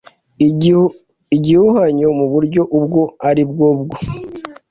igihuhanyo 1.35 2.07
muburyo 2.19 2.61
ubwo 2.77 3.01
aribwo 3.29 3.67
bwoe 3.79 4.01